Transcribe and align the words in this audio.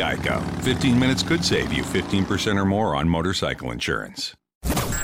Geico. 0.00 0.40
15 0.64 0.98
minutes 0.98 1.22
could 1.22 1.42
save 1.42 1.72
you 1.72 1.84
15% 1.84 2.56
or 2.56 2.64
more 2.64 2.96
on 2.96 3.08
motorcycle 3.08 3.72
insurance. 3.72 4.34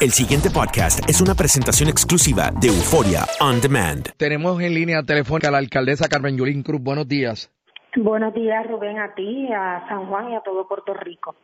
El 0.00 0.10
siguiente 0.10 0.50
podcast 0.50 1.08
es 1.08 1.22
una 1.22 1.34
presentación 1.34 1.88
exclusiva 1.88 2.50
de 2.60 2.68
Euforia 2.68 3.24
On 3.40 3.60
Demand. 3.60 4.10
Tenemos 4.18 4.60
en 4.60 4.74
línea 4.74 5.02
telefónica 5.02 5.48
a 5.48 5.50
la 5.50 5.58
alcaldesa 5.58 6.08
Carmen 6.08 6.36
Yulín 6.36 6.62
Cruz. 6.62 6.82
Buenos 6.82 7.08
días. 7.08 7.50
Buenos 7.96 8.34
días, 8.34 8.66
Rubén, 8.66 8.98
a 8.98 9.14
ti, 9.14 9.48
a 9.50 9.86
San 9.88 10.06
Juan 10.06 10.30
y 10.30 10.36
a 10.36 10.40
todo 10.40 10.68
Puerto 10.68 10.92
Rico. 10.92 11.34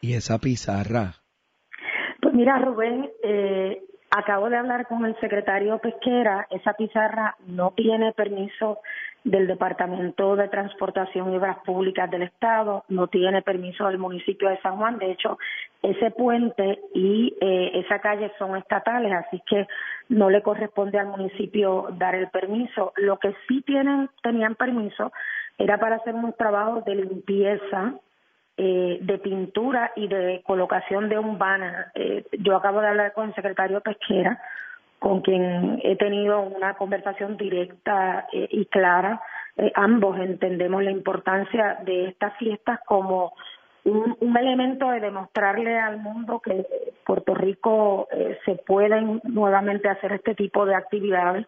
¿Y 0.00 0.14
esa 0.14 0.38
pizarra? 0.38 1.14
Pues 2.22 2.32
mira, 2.32 2.58
Rubén, 2.58 3.10
eh, 3.24 3.82
acabo 4.10 4.48
de 4.48 4.56
hablar 4.56 4.86
con 4.86 5.04
el 5.04 5.18
secretario 5.18 5.78
Pesquera. 5.78 6.46
Esa 6.50 6.74
pizarra 6.74 7.36
no 7.46 7.72
tiene 7.76 8.12
permiso 8.12 8.78
del 9.24 9.46
Departamento 9.46 10.34
de 10.36 10.48
Transportación 10.48 11.32
y 11.32 11.36
Obras 11.36 11.58
Públicas 11.64 12.10
del 12.10 12.22
Estado, 12.22 12.84
no 12.88 13.08
tiene 13.08 13.42
permiso 13.42 13.86
del 13.86 13.98
municipio 13.98 14.48
de 14.48 14.60
San 14.60 14.76
Juan. 14.76 14.98
De 14.98 15.12
hecho, 15.12 15.38
ese 15.82 16.10
puente 16.10 16.80
y 16.94 17.36
eh, 17.40 17.72
esa 17.74 17.98
calle 17.98 18.32
son 18.38 18.56
estatales, 18.56 19.12
así 19.12 19.42
que 19.46 19.66
no 20.08 20.30
le 20.30 20.42
corresponde 20.42 20.98
al 20.98 21.08
municipio 21.08 21.88
dar 21.92 22.14
el 22.14 22.28
permiso. 22.28 22.92
Lo 22.96 23.18
que 23.18 23.34
sí 23.46 23.62
tienen, 23.62 24.08
tenían 24.22 24.54
permiso 24.54 25.12
era 25.58 25.78
para 25.78 25.96
hacer 25.96 26.14
unos 26.14 26.36
trabajos 26.36 26.84
de 26.86 26.94
limpieza, 26.94 27.94
eh, 28.56 28.98
de 29.00 29.18
pintura 29.18 29.92
y 29.96 30.08
de 30.08 30.42
colocación 30.46 31.08
de 31.08 31.18
un 31.18 31.38
banner. 31.38 31.86
Eh, 31.94 32.24
yo 32.40 32.56
acabo 32.56 32.80
de 32.80 32.88
hablar 32.88 33.12
con 33.12 33.28
el 33.28 33.34
secretario 33.34 33.80
Pesquera, 33.80 34.40
con 35.00 35.22
quien 35.22 35.80
he 35.82 35.96
tenido 35.96 36.40
una 36.42 36.74
conversación 36.74 37.36
directa 37.36 38.28
eh, 38.32 38.46
y 38.50 38.66
clara. 38.66 39.20
Eh, 39.56 39.72
ambos 39.74 40.18
entendemos 40.20 40.84
la 40.84 40.92
importancia 40.92 41.78
de 41.84 42.08
estas 42.08 42.36
fiestas 42.36 42.78
como 42.86 43.32
un, 43.84 44.36
elemento 44.36 44.90
de 44.90 45.00
demostrarle 45.00 45.78
al 45.78 45.98
mundo 45.98 46.40
que 46.40 46.66
Puerto 47.04 47.34
Rico 47.34 48.08
eh, 48.12 48.38
se 48.44 48.56
pueden 48.56 49.20
nuevamente 49.24 49.88
hacer 49.88 50.12
este 50.12 50.34
tipo 50.34 50.66
de 50.66 50.74
actividades. 50.74 51.46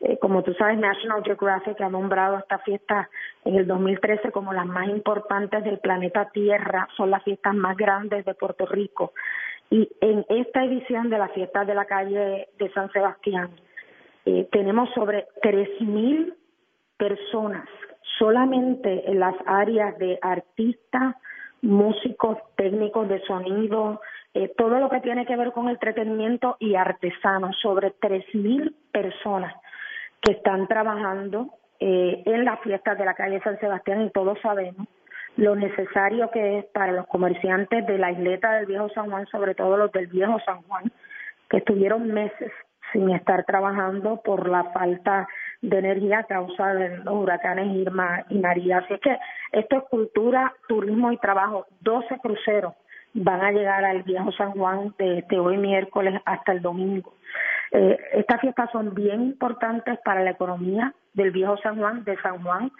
Eh, 0.00 0.18
como 0.18 0.42
tú 0.42 0.54
sabes, 0.54 0.78
National 0.78 1.22
Geographic 1.22 1.80
ha 1.80 1.88
nombrado 1.88 2.38
estas 2.38 2.62
fiestas 2.62 3.08
en 3.44 3.56
el 3.56 3.66
2013 3.66 4.30
como 4.30 4.52
las 4.52 4.66
más 4.66 4.88
importantes 4.88 5.62
del 5.64 5.78
planeta 5.78 6.30
Tierra, 6.32 6.88
son 6.96 7.10
las 7.10 7.22
fiestas 7.22 7.54
más 7.54 7.76
grandes 7.76 8.24
de 8.24 8.34
Puerto 8.34 8.66
Rico. 8.66 9.12
Y 9.70 9.88
en 10.00 10.26
esta 10.28 10.64
edición 10.64 11.10
de 11.10 11.18
las 11.18 11.30
fiestas 11.32 11.66
de 11.66 11.74
la 11.74 11.84
calle 11.84 12.48
de 12.58 12.72
San 12.72 12.90
Sebastián, 12.90 13.50
eh, 14.26 14.48
tenemos 14.50 14.90
sobre 14.90 15.28
3.000 15.42 16.34
personas 16.96 17.68
solamente 18.18 19.08
en 19.08 19.20
las 19.20 19.34
áreas 19.46 19.96
de 19.98 20.18
artistas, 20.20 21.14
músicos, 21.62 22.38
técnicos 22.56 23.08
de 23.08 23.20
sonido, 23.22 24.00
eh, 24.34 24.52
todo 24.58 24.80
lo 24.80 24.90
que 24.90 25.00
tiene 25.00 25.24
que 25.24 25.36
ver 25.36 25.52
con 25.52 25.68
entretenimiento 25.68 26.56
y 26.58 26.74
artesanos, 26.74 27.56
sobre 27.62 27.92
3.000 27.92 28.74
personas 28.90 29.54
que 30.20 30.32
están 30.32 30.66
trabajando 30.66 31.48
eh, 31.78 32.22
en 32.26 32.44
las 32.44 32.60
fiestas 32.60 32.98
de 32.98 33.04
la 33.04 33.14
calle 33.14 33.40
San 33.40 33.58
Sebastián 33.58 34.02
y 34.02 34.10
todos 34.10 34.38
sabemos 34.40 34.86
lo 35.36 35.54
necesario 35.56 36.30
que 36.30 36.58
es 36.58 36.64
para 36.66 36.92
los 36.92 37.06
comerciantes 37.06 37.86
de 37.86 37.98
la 37.98 38.12
isleta 38.12 38.52
del 38.52 38.66
Viejo 38.66 38.88
San 38.90 39.10
Juan, 39.10 39.26
sobre 39.26 39.54
todo 39.54 39.76
los 39.76 39.92
del 39.92 40.06
Viejo 40.06 40.38
San 40.44 40.62
Juan, 40.62 40.90
que 41.48 41.58
estuvieron 41.58 42.12
meses 42.12 42.52
sin 42.92 43.10
estar 43.10 43.44
trabajando 43.44 44.20
por 44.22 44.48
la 44.48 44.64
falta 44.72 45.28
de 45.62 45.78
energía 45.78 46.20
a 46.20 46.24
causa 46.24 46.74
de 46.74 46.98
los 46.98 47.14
huracanes 47.14 47.74
Irma 47.76 48.24
y 48.28 48.38
María. 48.38 48.78
Así 48.78 48.94
es 48.94 49.00
que 49.00 49.18
esto 49.52 49.76
es 49.76 49.82
cultura, 49.84 50.54
turismo 50.68 51.12
y 51.12 51.18
trabajo. 51.18 51.66
12 51.80 52.18
cruceros 52.18 52.74
van 53.14 53.40
a 53.42 53.52
llegar 53.52 53.84
al 53.84 54.02
Viejo 54.02 54.32
San 54.32 54.52
Juan 54.52 54.94
desde 54.98 55.38
hoy 55.38 55.56
miércoles 55.56 56.20
hasta 56.24 56.52
el 56.52 56.62
domingo. 56.62 57.14
Eh, 57.72 57.98
estas 58.14 58.40
fiestas 58.40 58.70
son 58.72 58.94
bien 58.94 59.22
importantes 59.22 59.98
para 60.04 60.22
la 60.22 60.30
economía 60.30 60.92
del 61.14 61.30
Viejo 61.30 61.56
San 61.58 61.78
Juan, 61.78 62.04
de 62.04 62.16
San 62.20 62.42
Juan 62.42 62.70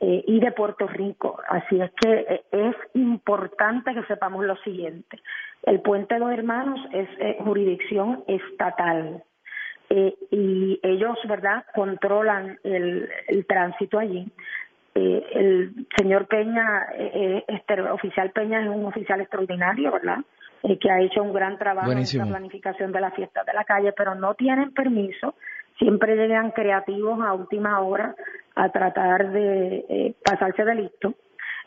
eh, 0.00 0.24
y 0.26 0.40
de 0.40 0.52
Puerto 0.52 0.86
Rico. 0.86 1.40
Así 1.48 1.80
es 1.80 1.90
que 2.00 2.12
eh, 2.12 2.44
es 2.52 2.76
importante 2.94 3.94
que 3.94 4.02
sepamos 4.04 4.44
lo 4.44 4.56
siguiente. 4.58 5.18
El 5.62 5.80
Puente 5.80 6.14
de 6.14 6.20
los 6.20 6.30
Hermanos 6.32 6.78
es 6.92 7.08
eh, 7.18 7.38
jurisdicción 7.42 8.22
estatal 8.26 9.22
eh, 9.88 10.14
y 10.30 10.78
ellos, 10.82 11.16
¿verdad?, 11.26 11.64
controlan 11.74 12.58
el, 12.62 13.08
el 13.28 13.46
tránsito 13.46 13.98
allí. 13.98 14.30
El 14.94 15.86
señor 15.98 16.26
Peña, 16.26 16.86
este 17.48 17.82
oficial 17.82 18.30
Peña 18.30 18.62
es 18.62 18.68
un 18.70 18.86
oficial 18.86 19.20
extraordinario, 19.20 19.92
¿verdad? 19.92 20.20
que 20.80 20.90
ha 20.90 21.02
hecho 21.02 21.22
un 21.22 21.34
gran 21.34 21.58
trabajo 21.58 21.84
Buenísimo. 21.86 22.24
en 22.24 22.30
la 22.30 22.38
planificación 22.38 22.92
de 22.92 23.00
las 23.02 23.14
fiestas 23.14 23.44
de 23.44 23.52
la 23.52 23.64
calle, 23.64 23.92
pero 23.92 24.14
no 24.14 24.32
tienen 24.34 24.72
permiso. 24.72 25.34
Siempre 25.78 26.16
llegan 26.16 26.50
creativos 26.52 27.20
a 27.20 27.34
última 27.34 27.78
hora 27.80 28.16
a 28.56 28.70
tratar 28.70 29.30
de 29.30 29.84
eh, 29.88 30.14
pasarse 30.24 30.64
de 30.64 30.74
listo 30.74 31.14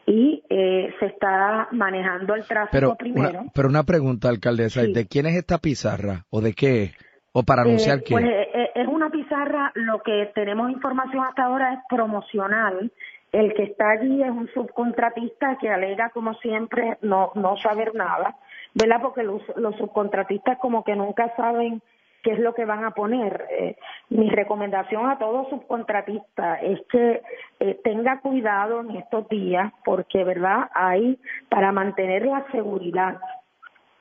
y 0.05 0.43
eh, 0.49 0.93
se 0.99 1.05
está 1.05 1.67
manejando 1.71 2.33
el 2.35 2.43
tráfico 2.45 2.71
Pero 2.71 2.95
primero. 2.95 3.29
una, 3.41 3.51
pero 3.53 3.69
una 3.69 3.83
pregunta, 3.83 4.27
alcaldesa, 4.27 4.81
Sí. 4.81 4.93
¿de 4.93 5.07
quién 5.07 5.27
es 5.27 5.35
esta 5.35 5.59
pizarra? 5.59 6.25
¿O 6.31 6.41
de 6.41 6.53
qué? 6.53 6.83
es? 6.83 6.95
¿O 7.31 7.43
para 7.43 7.61
anunciar 7.61 7.99
Eh, 7.99 8.03
qué? 8.05 8.13
Pues 8.13 8.25
eh, 8.25 8.47
eh, 8.53 8.71
es 8.75 8.87
una 8.87 9.09
pizarra, 9.11 9.71
lo 9.75 10.01
que 10.01 10.31
tenemos 10.33 10.71
información 10.71 11.23
hasta 11.23 11.43
ahora 11.43 11.73
es 11.73 11.79
promocional. 11.89 12.91
El 13.31 13.53
que 13.53 13.63
está 13.63 13.91
allí 13.91 14.23
es 14.23 14.31
un 14.31 14.49
subcontratista 14.55 15.59
que 15.61 15.69
alega, 15.69 16.09
como 16.09 16.33
siempre, 16.35 16.97
no, 17.03 17.31
no 17.35 17.55
saber 17.57 17.93
nada, 17.93 18.35
¿verdad? 18.73 18.97
Porque 19.03 19.21
los, 19.21 19.43
los 19.57 19.75
subcontratistas 19.75 20.57
como 20.57 20.83
que 20.83 20.95
nunca 20.95 21.31
saben 21.37 21.83
qué 22.23 22.31
es 22.31 22.39
lo 22.39 22.53
que 22.53 22.65
van 22.65 22.83
a 22.83 22.91
poner. 22.91 23.45
Eh, 23.51 23.75
mi 24.09 24.29
recomendación 24.29 25.09
a 25.09 25.17
todo 25.17 25.49
subcontratista 25.49 26.55
es 26.55 26.79
que 26.91 27.21
eh, 27.59 27.79
tenga 27.83 28.19
cuidado 28.21 28.81
en 28.81 28.97
estos 28.97 29.27
días 29.29 29.71
porque, 29.85 30.23
¿verdad? 30.23 30.69
Hay 30.73 31.19
para 31.49 31.71
mantener 31.71 32.25
la 32.25 32.45
seguridad 32.51 33.19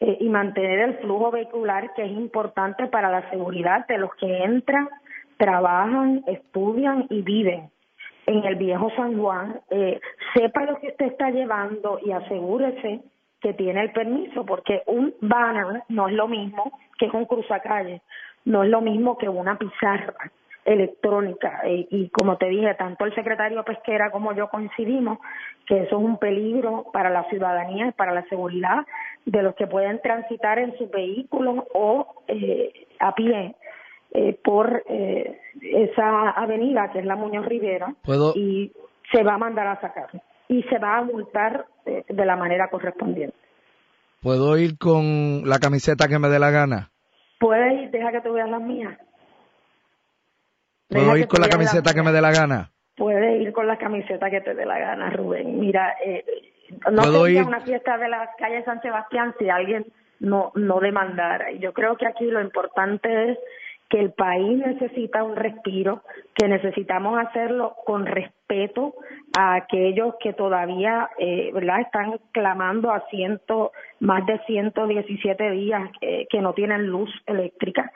eh, 0.00 0.16
y 0.20 0.28
mantener 0.28 0.78
el 0.80 0.98
flujo 0.98 1.32
vehicular 1.32 1.92
que 1.94 2.04
es 2.04 2.12
importante 2.12 2.86
para 2.86 3.10
la 3.10 3.28
seguridad 3.30 3.86
de 3.88 3.98
los 3.98 4.14
que 4.14 4.44
entran, 4.44 4.88
trabajan, 5.36 6.22
estudian 6.26 7.06
y 7.10 7.22
viven 7.22 7.70
en 8.26 8.44
el 8.44 8.54
viejo 8.56 8.90
San 8.94 9.18
Juan. 9.18 9.60
Eh, 9.70 10.00
sepa 10.34 10.64
lo 10.64 10.78
que 10.78 10.88
usted 10.88 11.06
está 11.06 11.30
llevando 11.30 11.98
y 12.04 12.12
asegúrese 12.12 13.00
que 13.40 13.54
tiene 13.54 13.82
el 13.82 13.92
permiso, 13.92 14.44
porque 14.44 14.82
un 14.86 15.14
banner 15.20 15.82
no 15.88 16.08
es 16.08 16.14
lo 16.14 16.28
mismo 16.28 16.72
que 16.98 17.06
un 17.06 17.24
cruzacalle, 17.26 18.02
no 18.44 18.64
es 18.64 18.70
lo 18.70 18.80
mismo 18.80 19.16
que 19.16 19.28
una 19.28 19.56
pizarra 19.58 20.30
electrónica. 20.64 21.60
Eh, 21.64 21.86
y 21.90 22.08
como 22.10 22.36
te 22.36 22.46
dije 22.48 22.74
tanto 22.74 23.04
el 23.04 23.14
secretario 23.14 23.64
pesquera 23.64 24.10
como 24.10 24.32
yo 24.34 24.48
coincidimos 24.48 25.18
que 25.66 25.82
eso 25.82 25.96
es 25.98 26.04
un 26.04 26.18
peligro 26.18 26.86
para 26.92 27.10
la 27.10 27.24
ciudadanía 27.24 27.86
y 27.88 27.92
para 27.92 28.12
la 28.12 28.24
seguridad 28.24 28.86
de 29.24 29.42
los 29.42 29.54
que 29.54 29.66
pueden 29.66 30.00
transitar 30.02 30.58
en 30.58 30.76
sus 30.76 30.90
vehículos 30.90 31.64
o 31.74 32.22
eh, 32.26 32.86
a 32.98 33.14
pie 33.14 33.54
eh, 34.12 34.38
por 34.44 34.82
eh, 34.88 35.40
esa 35.62 36.30
avenida 36.30 36.90
que 36.92 36.98
es 37.00 37.04
la 37.06 37.16
Muñoz 37.16 37.46
Rivera 37.46 37.94
¿Puedo- 38.04 38.32
y 38.34 38.72
se 39.12 39.22
va 39.22 39.34
a 39.34 39.38
mandar 39.38 39.66
a 39.68 39.80
sacar 39.80 40.08
y 40.48 40.62
se 40.64 40.78
va 40.78 40.98
a 40.98 41.02
multar 41.02 41.66
eh, 41.86 42.04
de 42.08 42.24
la 42.26 42.36
manera 42.36 42.68
correspondiente. 42.68 43.36
¿Puedo 44.22 44.56
ir 44.58 44.78
con 44.78 45.42
la 45.48 45.58
camiseta 45.58 46.08
que 46.08 46.18
me 46.18 46.28
dé 46.28 46.38
la 46.38 46.50
gana? 46.50 46.90
Puedes 47.38 47.82
ir, 47.84 47.90
deja 47.90 48.10
que 48.10 48.20
tú 48.20 48.32
veas 48.32 48.48
las 48.50 48.60
mías. 48.62 48.98
¿Puedo 50.88 51.04
Deja 51.04 51.18
ir 51.18 51.22
que 51.24 51.28
con 51.28 51.40
la 51.42 51.48
camiseta 51.48 51.94
que 51.94 52.02
me 52.02 52.12
dé 52.12 52.20
la 52.20 52.32
gana? 52.32 52.70
Puedes 52.96 53.40
ir 53.42 53.52
con 53.52 53.66
la 53.66 53.76
camiseta 53.78 54.30
que 54.30 54.40
te 54.40 54.54
dé 54.54 54.64
la 54.66 54.78
gana, 54.78 55.10
Rubén. 55.10 55.60
Mira, 55.60 55.94
eh, 56.04 56.24
no 56.90 57.02
¿Puedo 57.02 57.26
sería 57.26 57.42
ir? 57.42 57.46
una 57.46 57.60
fiesta 57.60 57.96
de 57.98 58.08
las 58.08 58.30
calles 58.38 58.64
San 58.64 58.80
Sebastián 58.82 59.34
si 59.38 59.48
alguien 59.48 59.86
no, 60.18 60.50
no 60.56 60.80
demandara. 60.80 61.52
Y 61.52 61.58
yo 61.60 61.72
creo 61.72 61.96
que 61.96 62.06
aquí 62.06 62.24
lo 62.24 62.40
importante 62.40 63.32
es 63.32 63.38
que 63.88 64.00
el 64.00 64.12
país 64.12 64.58
necesita 64.58 65.22
un 65.22 65.36
respiro, 65.36 66.02
que 66.34 66.46
necesitamos 66.46 67.18
hacerlo 67.18 67.74
con 67.86 68.04
respeto 68.06 68.94
a 69.36 69.54
aquellos 69.54 70.14
que 70.20 70.34
todavía 70.34 71.08
eh, 71.18 71.50
¿verdad? 71.54 71.80
están 71.80 72.20
clamando 72.32 72.90
a 72.90 73.06
ciento, 73.08 73.72
más 74.00 74.26
de 74.26 74.38
117 74.46 75.50
días 75.52 75.90
eh, 76.00 76.26
que 76.28 76.40
no 76.40 76.52
tienen 76.52 76.86
luz 76.86 77.10
eléctrica. 77.26 77.90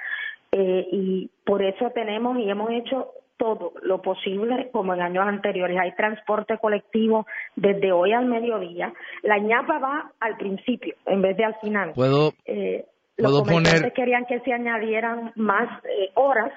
Eh, 0.51 0.87
y 0.91 1.31
por 1.45 1.63
eso 1.63 1.91
tenemos 1.91 2.39
y 2.39 2.49
hemos 2.49 2.71
hecho 2.71 3.09
todo 3.37 3.73
lo 3.83 4.01
posible 4.03 4.71
como 4.73 4.95
en 4.95 5.01
años 5.01 5.27
anteriores. 5.27 5.77
Hay 5.79 5.97
transporte 5.97 6.59
colectivo 6.59 7.27
desde 7.57 7.91
hoy 7.91 8.13
al 8.13 8.27
mediodía. 8.27 8.93
La 9.23 9.39
ñapa 9.39 9.79
va 9.79 10.13
al 10.21 10.37
principio 10.37 10.95
en 11.07 11.23
vez 11.23 11.37
de 11.37 11.45
al 11.45 11.57
final. 11.57 11.93
¿Puedo, 11.95 12.33
Eh, 12.47 12.85
los 13.17 13.43
poner- 13.43 13.93
querían 13.93 14.25
que 14.27 14.41
se 14.41 14.53
añadieran 14.53 15.33
más 15.37 15.69
eh, 15.85 16.11
horas, 16.15 16.53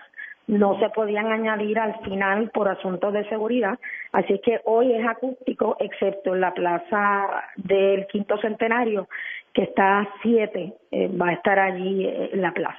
no 0.48 0.80
se 0.80 0.90
podían 0.90 1.32
añadir 1.32 1.80
al 1.80 2.00
final 2.02 2.52
por 2.52 2.70
asuntos 2.70 3.14
de 3.14 3.28
seguridad, 3.30 3.80
así 4.12 4.40
que 4.44 4.62
hoy 4.66 4.94
es 4.94 5.06
acústico, 5.08 5.76
excepto 5.80 6.36
en 6.36 6.42
la 6.42 6.54
plaza 6.54 7.44
del 7.58 8.06
quinto 8.08 8.38
centenario, 8.40 9.08
que 9.54 9.64
está 9.64 10.00
a 10.02 10.10
siete, 10.22 10.74
eh, 10.92 11.08
va 11.10 11.30
a 11.30 11.34
estar 11.34 11.58
allí 11.58 12.06
eh, 12.06 12.30
en 12.34 12.42
la 12.42 12.52
plaza. 12.52 12.78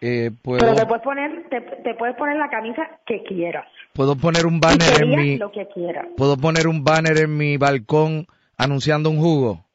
Eh, 0.00 0.30
¿puedo, 0.42 0.58
Pero 0.60 0.74
te 0.76 0.86
puedes 0.86 1.02
poner, 1.02 1.48
te, 1.48 1.60
te 1.60 1.94
puedes 1.94 2.16
poner 2.16 2.36
la 2.36 2.48
camisa 2.50 2.88
que 3.06 3.22
quieras. 3.22 3.66
¿Puedo 3.94 4.16
poner 4.16 4.46
un 4.46 4.60
banner 4.60 5.02
en 5.02 5.10
mi... 5.10 5.38
lo 5.38 5.50
que 5.50 5.66
quieras. 5.68 6.06
¿Puedo 6.16 6.36
poner 6.36 6.68
un 6.68 6.84
banner 6.84 7.18
en 7.18 7.36
mi 7.36 7.56
balcón 7.56 8.26
anunciando 8.58 9.10
un 9.10 9.18
jugo? 9.18 9.65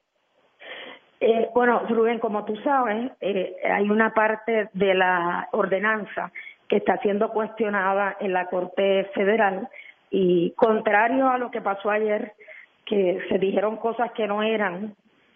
Eh, 1.24 1.50
bueno, 1.54 1.84
Rubén, 1.88 2.18
como 2.18 2.44
tú 2.46 2.56
sabes, 2.58 3.12
eh, 3.22 3.56
hay 3.64 3.88
una 3.92 4.12
parte 4.12 4.70
de 4.74 4.96
la 4.96 5.48
ordenanza 5.52 6.32
que 6.68 6.78
está 6.78 6.98
siendo 6.98 7.30
cuestionada 7.30 8.18
en 8.20 8.34
la 8.34 8.48
Corte 8.48 9.06
Federal 9.14 9.70
y 10.10 10.52
contrario 10.56 11.30
a 11.30 11.38
lo 11.38 11.52
que 11.52 11.62
pasó 11.62 11.92
ayer, 11.92 12.34
que 12.86 13.20
se 13.30 13.38
dijeron 13.38 13.78
cosas 13.78 14.12
que 14.14 14.26
no 14.26 14.42
eran, 14.42 14.96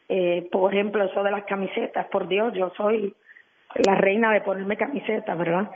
eh, 0.09 0.49
por 0.51 0.73
ejemplo, 0.73 1.03
eso 1.03 1.21
de 1.21 1.29
las 1.29 1.43
camisetas, 1.43 2.07
por 2.07 2.27
Dios, 2.27 2.51
yo 2.55 2.71
soy 2.75 3.13
la 3.85 3.93
reina 3.93 4.31
de 4.31 4.41
ponerme 4.41 4.77
camisetas, 4.77 5.37
¿verdad? 5.37 5.69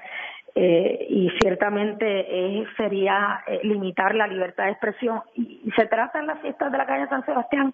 Eh, 0.55 1.05
y 1.07 1.29
ciertamente 1.39 2.05
eh, 2.05 2.65
sería 2.75 3.43
eh, 3.45 3.59
limitar 3.63 4.15
la 4.15 4.25
libertad 4.25 4.65
de 4.65 4.71
expresión. 4.71 5.21
Y, 5.35 5.61
y 5.65 5.71
se 5.71 5.85
trata 5.85 6.19
en 6.19 6.27
las 6.27 6.39
fiestas 6.39 6.71
de 6.71 6.77
la 6.79 6.87
calle 6.87 7.07
San 7.07 7.25
Sebastián 7.25 7.73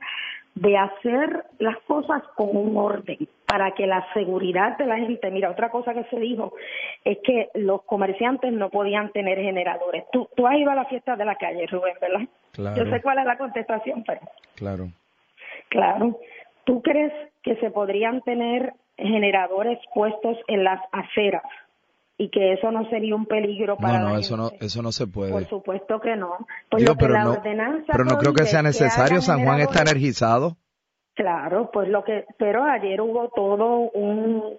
de 0.56 0.78
hacer 0.78 1.46
las 1.60 1.78
cosas 1.82 2.24
con 2.36 2.56
un 2.56 2.78
orden 2.78 3.28
para 3.46 3.72
que 3.72 3.86
la 3.86 4.06
seguridad 4.14 4.78
de 4.78 4.86
la 4.86 4.98
gente, 4.98 5.30
mira, 5.30 5.52
otra 5.52 5.70
cosa 5.70 5.94
que 5.94 6.06
se 6.06 6.18
dijo 6.18 6.54
es 7.04 7.18
que 7.24 7.50
los 7.56 7.84
comerciantes 7.84 8.54
no 8.54 8.70
podían 8.70 9.12
tener 9.12 9.38
generadores. 9.38 10.06
Tú, 10.12 10.30
tú 10.36 10.48
has 10.48 10.58
ido 10.58 10.72
a 10.72 10.76
las 10.76 10.88
fiestas 10.88 11.18
de 11.18 11.26
la 11.26 11.36
calle, 11.36 11.68
Rubén, 11.68 11.96
¿verdad? 12.00 12.28
Claro. 12.54 12.84
Yo 12.84 12.90
sé 12.90 13.02
cuál 13.02 13.20
es 13.20 13.26
la 13.26 13.38
contestación, 13.38 14.04
pero 14.06 14.22
Claro. 14.56 14.88
Claro. 15.70 16.20
¿Tú 16.64 16.82
crees 16.82 17.12
que 17.44 17.58
se 17.58 17.70
podrían 17.70 18.22
tener 18.22 18.74
generadores 18.98 19.78
puestos 19.94 20.38
en 20.48 20.64
las 20.64 20.80
aceras 20.94 21.44
y 22.18 22.30
que 22.30 22.54
eso 22.54 22.72
no 22.72 22.90
sería 22.90 23.16
un 23.16 23.26
peligro 23.26 23.76
para 23.78 24.00
No, 24.00 24.06
la 24.06 24.14
no, 24.14 24.20
eso 24.20 24.38
no, 24.38 24.52
eso 24.60 24.82
no 24.82 24.92
se 24.92 25.08
puede. 25.08 25.32
Por 25.32 25.48
supuesto 25.48 26.00
que 26.00 26.16
no. 26.16 26.48
Pues 26.70 26.84
Digo, 26.84 26.94
lo 26.94 26.98
que 26.98 27.06
pero 27.06 27.14
la 27.14 27.24
no, 27.24 27.84
pero 27.92 28.06
no 28.06 28.18
creo 28.18 28.34
que 28.34 28.46
sea 28.46 28.60
es 28.60 28.66
necesario. 28.66 29.22
San 29.22 29.44
Juan 29.44 29.60
está 29.60 29.82
energizado. 29.82 30.56
Claro, 31.14 31.70
pues 31.72 31.90
lo 31.90 32.04
que, 32.04 32.26
pero 32.38 32.64
ayer 32.64 33.00
hubo 33.02 33.30
todo 33.30 33.90
un 33.94 34.58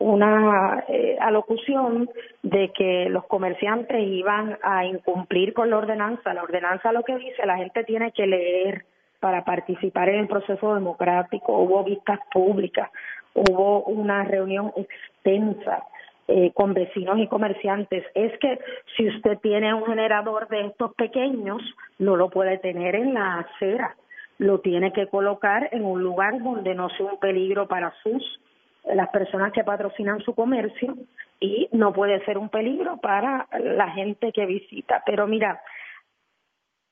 una 0.00 0.84
eh, 0.86 1.16
alocución 1.20 2.08
de 2.44 2.70
que 2.72 3.08
los 3.10 3.26
comerciantes 3.26 4.00
iban 4.00 4.56
a 4.62 4.84
incumplir 4.84 5.52
con 5.52 5.70
la 5.70 5.78
ordenanza. 5.78 6.34
La 6.34 6.44
ordenanza 6.44 6.92
lo 6.92 7.02
que 7.02 7.16
dice, 7.16 7.44
la 7.44 7.56
gente 7.56 7.82
tiene 7.82 8.12
que 8.12 8.26
leer 8.26 8.84
para 9.18 9.44
participar 9.44 10.08
en 10.08 10.20
el 10.20 10.28
proceso 10.28 10.74
democrático. 10.74 11.58
Hubo 11.58 11.82
vistas 11.82 12.20
públicas, 12.32 12.88
hubo 13.34 13.82
una 13.84 14.22
reunión 14.22 14.72
extensa 14.76 15.84
eh, 16.28 16.52
con 16.54 16.74
vecinos 16.74 17.18
y 17.18 17.26
comerciantes. 17.26 18.04
Es 18.14 18.38
que 18.38 18.58
si 18.96 19.08
usted 19.08 19.38
tiene 19.38 19.74
un 19.74 19.86
generador 19.86 20.48
de 20.48 20.66
estos 20.66 20.94
pequeños, 20.94 21.62
no 21.98 22.16
lo 22.16 22.30
puede 22.30 22.58
tener 22.58 22.94
en 22.94 23.14
la 23.14 23.40
acera 23.40 23.96
lo 24.38 24.60
tiene 24.60 24.92
que 24.92 25.08
colocar 25.08 25.68
en 25.72 25.84
un 25.84 26.02
lugar 26.02 26.40
donde 26.40 26.74
no 26.74 26.88
sea 26.90 27.06
un 27.06 27.18
peligro 27.18 27.66
para 27.66 27.92
sus 28.02 28.40
las 28.84 29.08
personas 29.10 29.52
que 29.52 29.64
patrocinan 29.64 30.20
su 30.20 30.34
comercio 30.34 30.96
y 31.40 31.68
no 31.72 31.92
puede 31.92 32.24
ser 32.24 32.38
un 32.38 32.48
peligro 32.48 32.96
para 32.98 33.46
la 33.60 33.90
gente 33.90 34.32
que 34.32 34.46
visita. 34.46 35.02
Pero 35.04 35.26
mira, 35.26 35.60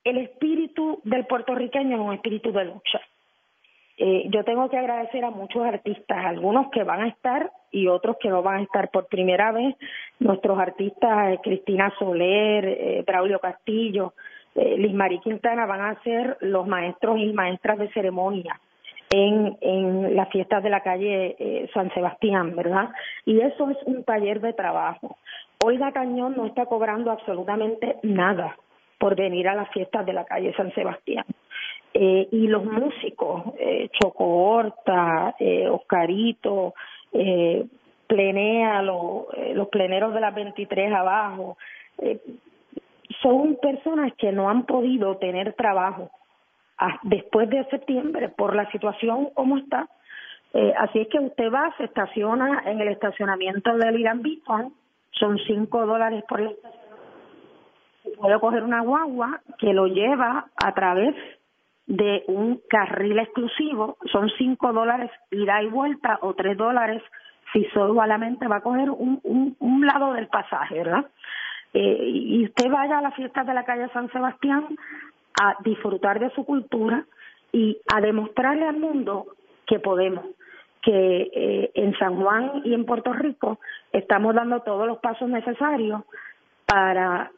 el 0.05 0.19
espíritu 0.19 1.01
del 1.05 1.27
puertorriqueño 1.27 1.97
es 1.97 2.03
un 2.03 2.15
espíritu 2.15 2.53
de 2.53 2.65
lucha. 2.67 3.01
Eh, 3.97 4.25
yo 4.29 4.45
tengo 4.45 4.69
que 4.69 4.77
agradecer 4.77 5.25
a 5.25 5.31
muchos 5.31 5.65
artistas, 5.65 6.27
algunos 6.27 6.71
que 6.71 6.85
van 6.85 7.01
a 7.01 7.09
estar 7.09 7.51
y 7.77 7.89
otros 7.89 8.17
que 8.21 8.31
no 8.31 8.43
van 8.43 8.61
a 8.61 8.63
estar 8.63 8.91
por 8.91 9.07
primera 9.07 9.53
vez. 9.53 9.77
Nuestros 10.19 10.59
artistas, 10.59 11.35
eh, 11.35 11.41
Cristina 11.43 11.93
Soler, 11.99 12.65
eh, 12.65 13.05
Braulio 13.07 13.39
Castillo, 13.39 14.15
eh, 14.55 14.77
Liz 14.79 14.95
Marí 14.95 15.21
Quintana 15.21 15.67
van 15.67 15.83
a 15.83 16.03
ser 16.03 16.39
los 16.41 16.67
maestros 16.67 17.19
y 17.19 17.33
maestras 17.35 17.79
de 17.79 17.93
ceremonia 17.93 18.59
en, 19.11 19.57
en 19.61 20.17
las 20.17 20.31
fiestas 20.31 20.63
de 20.63 20.71
la 20.71 20.81
calle 20.81 21.37
eh, 21.39 21.71
San 21.75 21.93
Sebastián, 21.93 22.57
¿verdad? 22.57 22.89
Y 23.25 23.41
eso 23.41 23.71
es 23.71 23.77
un 23.85 24.03
taller 24.05 24.41
de 24.41 24.55
trabajo. 24.55 25.19
Olga 25.65 25.93
Cañón 25.93 26.35
no 26.37 26.47
está 26.47 26.67
cobrando 26.67 27.11
absolutamente 27.11 27.97
nada 28.03 28.57
por 28.99 29.15
venir 29.15 29.49
a 29.49 29.55
las 29.55 29.69
fiestas 29.71 30.07
de 30.07 30.13
la 30.13 30.25
calle 30.25 30.55
San 30.57 30.73
Sebastián. 30.75 31.25
y 31.93 32.47
los 32.49 32.63
músicos, 32.65 33.55
eh, 33.59 33.89
Choco 33.99 34.25
Horta, 34.25 35.35
eh, 35.39 35.67
Oscarito, 35.69 36.75
eh, 37.19 37.67
Plenea, 38.07 38.83
lo, 38.83 39.27
eh, 39.35 39.53
los 39.55 39.69
pleneros 39.69 40.15
de 40.15 40.21
las 40.21 40.35
23 40.35 40.93
abajo, 40.93 41.57
eh, 41.99 42.21
son 43.23 43.57
personas 43.57 44.13
que 44.17 44.31
no 44.33 44.49
han 44.49 44.65
podido 44.65 45.17
tener 45.17 45.55
trabajo 45.55 46.11
a- 46.79 46.99
después 47.03 47.49
de 47.51 47.65
septiembre 47.65 48.29
por 48.29 48.55
la 48.55 48.71
situación 48.71 49.31
como 49.35 49.59
está. 49.59 49.89
Eh, 50.55 50.73
así 50.79 51.01
es 51.01 51.09
que 51.09 51.19
usted 51.19 51.53
va, 51.53 51.75
se 51.77 51.85
estaciona 51.85 52.63
en 52.67 52.81
el 52.81 52.89
estacionamiento 52.89 53.77
del 53.77 53.99
Irán 53.99 54.23
Bitcoin, 54.23 54.73
son 55.11 55.39
cinco 55.47 55.85
dólares 55.87 56.23
por 56.29 56.41
el 56.41 56.49
estacionamiento. 56.49 56.87
Puede 58.21 58.39
coger 58.39 58.63
una 58.63 58.83
guagua 58.83 59.41
que 59.59 59.73
lo 59.73 59.87
lleva 59.87 60.47
a 60.65 60.75
través 60.75 61.15
de 61.87 62.25
un 62.29 62.61
carril 62.69 63.19
exclusivo, 63.19 63.97
son 64.11 64.29
cinco 64.39 64.73
dólares 64.73 65.11
ida 65.31 65.63
y 65.63 65.69
vuelta 65.69 66.19
o 66.23 66.35
tres 66.35 66.57
dólares 66.57 67.03
si 67.53 67.65
solamente 67.67 68.49
va 68.49 68.57
a 68.57 68.61
coger 68.61 68.91
un, 68.91 69.21
un, 69.23 69.57
un 69.61 69.87
lado 69.87 70.13
del 70.13 70.27
pasaje, 70.27 70.77
¿verdad? 70.79 71.07
Eh, 71.73 72.09
y 72.09 72.45
usted 72.45 72.71
vaya 72.71 72.99
a 72.99 73.03
las 73.03 73.15
fiestas 73.15 73.47
de 73.47 73.55
la 73.55 73.65
calle 73.65 73.89
San 73.93 74.11
Sebastián 74.11 74.67
a 75.41 75.57
disfrutar 75.63 76.19
de 76.19 76.31
su 76.31 76.45
cultura 76.45 77.05
y 77.53 77.79
a 77.95 78.01
demostrarle 78.01 78.67
al 78.67 78.79
mundo 78.79 79.27
que 79.67 79.79
podemos, 79.79 80.25
que 80.83 81.31
eh, 81.35 81.71
en 81.75 81.97
San 81.99 82.17
Juan 82.17 82.63
y 82.65 82.75
en 82.75 82.87
Puerto 82.87 83.13
Rico 83.13 83.61
estamos 83.93 84.35
dando 84.35 84.61
todos 84.63 84.87
los 84.87 84.99
pasos 84.99 85.29
necesarios 85.29 86.03
para 86.65 87.31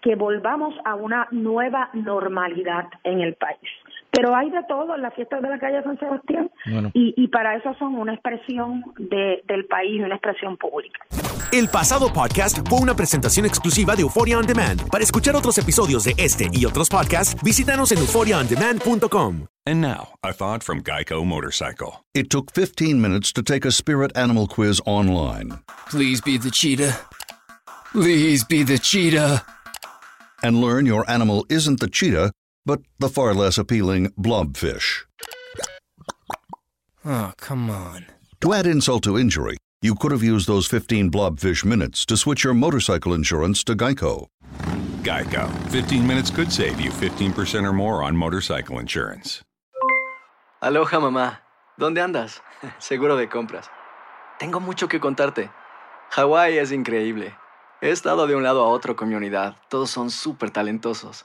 que 0.00 0.14
volvamos 0.14 0.74
a 0.84 0.94
una 0.94 1.28
nueva 1.30 1.90
normalidad 1.92 2.86
en 3.04 3.20
el 3.20 3.34
país. 3.34 3.70
Pero 4.12 4.34
hay 4.34 4.50
de 4.50 4.62
todo 4.68 4.94
en 4.94 5.02
las 5.02 5.14
fiestas 5.14 5.40
de 5.42 5.48
la 5.48 5.58
calle 5.58 5.82
San 5.82 5.98
Sebastián 5.98 6.50
Bueno. 6.66 6.90
y, 6.94 7.14
y 7.16 7.28
para 7.28 7.56
eso 7.56 7.74
son 7.78 7.94
una 7.94 8.12
expresión 8.14 8.82
de, 8.98 9.42
del 9.46 9.66
país, 9.66 10.00
una 10.04 10.14
expresión 10.16 10.56
pública. 10.56 11.00
El 11.52 11.68
pasado 11.68 12.12
podcast 12.12 12.58
fue 12.68 12.80
una 12.80 12.94
presentación 12.94 13.44
exclusiva 13.46 13.96
de 13.96 14.02
Euphoria 14.02 14.38
On 14.38 14.46
Demand. 14.46 14.88
Para 14.88 15.02
escuchar 15.02 15.34
otros 15.34 15.58
episodios 15.58 16.04
de 16.04 16.14
este 16.16 16.48
y 16.52 16.64
otros 16.64 16.88
podcasts, 16.88 17.36
visítanos 17.42 17.90
en 17.92 17.98
euphoriaondemand.com. 17.98 19.46
And 19.66 19.80
now, 19.80 20.08
a 20.22 20.32
thought 20.32 20.62
from 20.62 20.82
Geico 20.82 21.24
Motorcycle. 21.24 22.04
It 22.14 22.30
took 22.30 22.50
15 22.52 23.00
minutes 23.00 23.32
to 23.34 23.42
take 23.42 23.64
a 23.66 23.70
spirit 23.70 24.16
animal 24.16 24.46
quiz 24.48 24.80
online 24.86 25.58
Please 25.90 26.20
be 26.24 26.38
the 26.38 26.50
cheetah. 26.50 26.96
Please 27.92 28.44
be 28.44 28.62
the 28.64 28.78
cheetah. 28.78 29.44
and 30.42 30.58
learn 30.62 30.86
your 30.86 31.04
animal 31.10 31.44
isn't 31.50 31.80
the 31.80 31.88
cheetah, 31.88 32.32
but 32.64 32.80
the 32.98 33.08
far 33.08 33.34
less 33.34 33.58
appealing 33.58 34.10
blobfish. 34.18 35.04
Oh, 37.04 37.32
come 37.38 37.70
on. 37.70 38.06
To 38.42 38.52
add 38.52 38.66
insult 38.66 39.02
to 39.04 39.18
injury, 39.18 39.56
you 39.82 39.94
could 39.94 40.12
have 40.12 40.22
used 40.22 40.46
those 40.46 40.66
15 40.66 41.10
blobfish 41.10 41.64
minutes 41.64 42.04
to 42.06 42.16
switch 42.16 42.44
your 42.44 42.54
motorcycle 42.54 43.14
insurance 43.14 43.64
to 43.64 43.74
Geico. 43.74 44.26
Geico. 45.02 45.48
15 45.70 46.06
minutes 46.06 46.30
could 46.30 46.52
save 46.52 46.80
you 46.80 46.90
15% 46.90 47.64
or 47.64 47.72
more 47.72 48.02
on 48.02 48.16
motorcycle 48.16 48.78
insurance. 48.78 49.42
Aloha 50.62 51.00
mamá, 51.00 51.40
¿dónde 51.78 52.02
andas? 52.02 52.42
Seguro 52.78 53.16
de 53.16 53.28
compras. 53.28 53.70
Tengo 54.38 54.60
mucho 54.60 54.88
que 54.88 55.00
contarte. 55.00 55.50
Hawái 56.10 56.58
es 56.58 56.70
increíble. 56.70 57.34
He 57.80 57.90
estado 57.90 58.26
de 58.26 58.34
un 58.36 58.42
lado 58.42 58.62
a 58.62 58.68
otro 58.68 58.94
con 58.94 59.08
mi 59.08 59.14
unidad. 59.14 59.56
Todos 59.70 59.90
son 59.90 60.10
súper 60.10 60.50
talentosos. 60.50 61.24